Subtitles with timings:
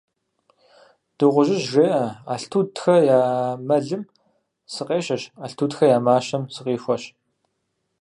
[1.17, 2.03] Дыгъужьыжь жеӀэ:
[2.33, 3.21] «Алтутхэ я
[3.67, 4.03] мэлым
[4.73, 7.03] сыкъещэщ, Алтутхэ я мащэм сыкъихуэщ.».